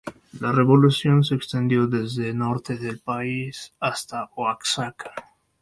La 0.39 0.51
revolución 0.51 1.23
se 1.23 1.35
extendió 1.35 1.85
desde 1.85 2.33
norte 2.33 2.75
del 2.75 2.97
país 3.01 3.75
hasta 3.79 4.31
Oaxaca. 4.35 5.11